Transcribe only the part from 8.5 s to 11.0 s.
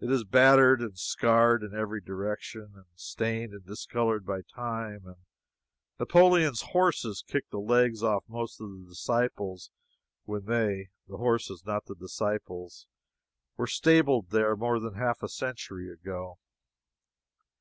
the disciples when they